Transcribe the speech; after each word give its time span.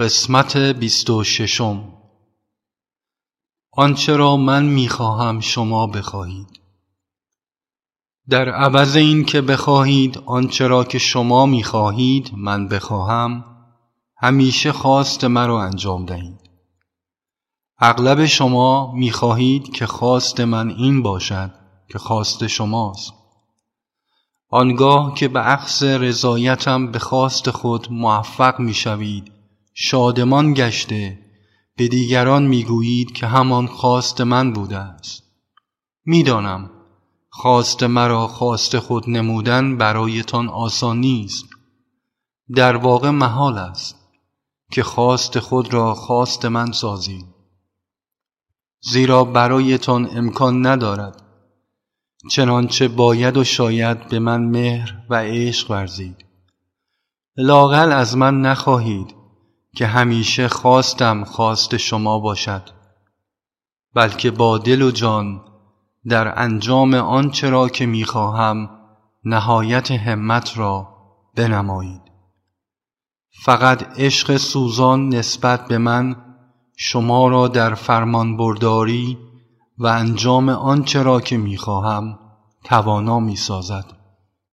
قسمت 0.00 0.56
بیست 0.56 1.10
و 1.10 1.24
ششم. 1.24 1.92
آنچه 3.72 4.16
را 4.16 4.36
من 4.36 4.64
می‌خواهم 4.64 5.40
شما 5.40 5.86
بخواهید. 5.86 6.60
در 8.28 8.48
عوض 8.48 8.96
این 8.96 9.24
که 9.24 9.40
بخواهید 9.40 10.18
آنچه 10.26 10.66
را 10.66 10.84
که 10.84 10.98
شما 10.98 11.46
می‌خواهید 11.46 12.30
من 12.36 12.68
بخواهم 12.68 13.44
همیشه 14.16 14.72
خواست 14.72 15.24
مرا 15.24 15.62
انجام 15.62 16.04
دهید. 16.04 16.50
اغلب 17.78 18.26
شما 18.26 18.92
می‌خواهید 18.92 19.72
که 19.72 19.86
خواست 19.86 20.40
من 20.40 20.70
این 20.70 21.02
باشد 21.02 21.50
که 21.88 21.98
خواست 21.98 22.46
شماست. 22.46 23.12
آنگاه 24.48 25.14
که 25.14 25.28
به 25.28 25.40
عقص 25.40 25.82
رضایتم 25.82 26.90
به 26.90 26.98
خواست 26.98 27.50
خود 27.50 27.92
موفق 27.92 28.60
می‌شوید 28.60 29.39
شادمان 29.74 30.54
گشته 30.54 31.18
به 31.76 31.88
دیگران 31.88 32.46
می‌گویید 32.46 33.12
که 33.12 33.26
همان 33.26 33.66
خواست 33.66 34.20
من 34.20 34.52
بوده 34.52 34.78
است. 34.78 35.22
می‌دانم 36.04 36.70
خواست 37.28 37.82
مرا 37.82 38.28
خواست 38.28 38.78
خود 38.78 39.10
نمودن 39.10 39.76
برایتان 39.76 40.48
آسان 40.48 41.00
نیست. 41.00 41.44
در 42.54 42.76
واقع 42.76 43.10
محال 43.10 43.58
است 43.58 43.96
که 44.72 44.82
خواست 44.82 45.38
خود 45.38 45.74
را 45.74 45.94
خواست 45.94 46.44
من 46.44 46.72
سازید 46.72 47.26
زیرا 48.80 49.24
برایتان 49.24 50.08
امکان 50.16 50.66
ندارد 50.66 51.22
چنانچه 52.30 52.88
باید 52.88 53.36
و 53.36 53.44
شاید 53.44 54.08
به 54.08 54.18
من 54.18 54.44
مهر 54.44 55.02
و 55.10 55.14
عشق 55.14 55.70
ورزید. 55.70 56.24
لاقل 57.36 57.92
از 57.92 58.16
من 58.16 58.40
نخواهید 58.40 59.19
که 59.76 59.86
همیشه 59.86 60.48
خواستم 60.48 61.24
خواست 61.24 61.76
شما 61.76 62.18
باشد 62.18 62.70
بلکه 63.94 64.30
با 64.30 64.58
دل 64.58 64.82
و 64.82 64.90
جان 64.90 65.40
در 66.08 66.42
انجام 66.42 66.94
آنچه 66.94 67.50
را 67.50 67.68
که 67.68 67.86
می‌خواهم 67.86 68.70
نهایت 69.24 69.90
همت 69.90 70.58
را 70.58 70.88
بنمایید. 71.36 72.02
فقط 73.44 73.98
عشق 73.98 74.36
سوزان 74.36 75.08
نسبت 75.08 75.68
به 75.68 75.78
من 75.78 76.16
شما 76.76 77.28
را 77.28 77.48
در 77.48 77.74
فرمان 77.74 78.36
برداری 78.36 79.18
و 79.78 79.86
انجام 79.86 80.48
آنچه 80.48 81.02
را 81.02 81.20
که 81.20 81.36
می‌خواهم 81.36 82.18
توانا 82.64 83.20
می‌سازد. 83.20 83.99